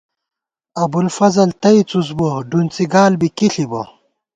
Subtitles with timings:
[0.83, 3.81] ابُوالفضل تئ څُس بُوَہ، ڈُونڅِی گال بی کی ݪِبہ